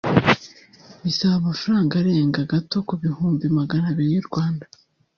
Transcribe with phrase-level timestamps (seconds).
[1.03, 4.65] bisaba amafaranga arenga gato ku bihumbi magana abiri y'u Rwanda